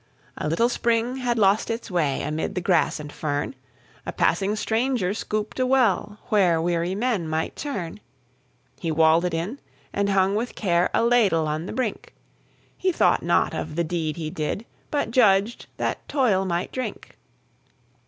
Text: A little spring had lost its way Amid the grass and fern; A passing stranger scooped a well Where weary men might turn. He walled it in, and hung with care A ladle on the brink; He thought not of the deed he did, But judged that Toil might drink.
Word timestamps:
A 0.35 0.49
little 0.49 0.67
spring 0.67 1.17
had 1.17 1.37
lost 1.37 1.69
its 1.69 1.91
way 1.91 2.23
Amid 2.23 2.55
the 2.55 2.59
grass 2.61 2.99
and 2.99 3.13
fern; 3.13 3.53
A 4.03 4.11
passing 4.11 4.55
stranger 4.55 5.13
scooped 5.13 5.59
a 5.59 5.65
well 5.67 6.17
Where 6.29 6.59
weary 6.59 6.95
men 6.95 7.27
might 7.29 7.55
turn. 7.55 7.99
He 8.79 8.89
walled 8.91 9.25
it 9.25 9.33
in, 9.35 9.59
and 9.93 10.09
hung 10.09 10.33
with 10.33 10.55
care 10.55 10.89
A 10.95 11.03
ladle 11.05 11.47
on 11.47 11.67
the 11.67 11.71
brink; 11.71 12.15
He 12.75 12.91
thought 12.91 13.21
not 13.21 13.53
of 13.53 13.75
the 13.75 13.83
deed 13.83 14.15
he 14.17 14.31
did, 14.31 14.65
But 14.89 15.11
judged 15.11 15.67
that 15.77 16.09
Toil 16.09 16.45
might 16.45 16.71
drink. 16.71 17.15